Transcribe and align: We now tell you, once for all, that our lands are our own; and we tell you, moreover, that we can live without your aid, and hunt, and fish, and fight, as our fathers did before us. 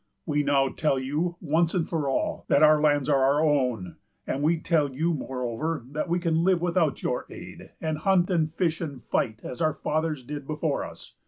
We 0.25 0.41
now 0.41 0.69
tell 0.69 0.97
you, 0.97 1.35
once 1.39 1.73
for 1.87 2.09
all, 2.09 2.45
that 2.47 2.63
our 2.63 2.81
lands 2.81 3.07
are 3.07 3.23
our 3.23 3.45
own; 3.45 3.97
and 4.25 4.41
we 4.41 4.57
tell 4.59 4.91
you, 4.95 5.13
moreover, 5.13 5.85
that 5.91 6.09
we 6.09 6.17
can 6.17 6.43
live 6.43 6.59
without 6.59 7.03
your 7.03 7.27
aid, 7.29 7.69
and 7.79 7.99
hunt, 7.99 8.31
and 8.31 8.51
fish, 8.55 8.81
and 8.81 9.03
fight, 9.03 9.43
as 9.45 9.61
our 9.61 9.75
fathers 9.75 10.23
did 10.23 10.47
before 10.47 10.83
us. 10.83 11.13